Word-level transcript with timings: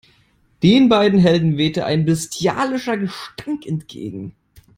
Den 0.63 0.89
beiden 0.89 1.19
Helden 1.19 1.57
wehte 1.57 1.85
ein 1.85 2.05
bestialischer 2.05 2.97
Gestank 2.97 3.67
entgegen. 3.67 4.33